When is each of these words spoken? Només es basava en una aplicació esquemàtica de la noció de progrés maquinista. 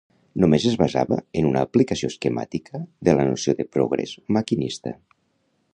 Només 0.43 0.63
es 0.69 0.77
basava 0.81 1.17
en 1.41 1.49
una 1.49 1.61
aplicació 1.69 2.09
esquemàtica 2.13 2.83
de 3.09 3.17
la 3.19 3.27
noció 3.33 3.57
de 3.61 3.69
progrés 3.77 4.17
maquinista. 4.39 4.97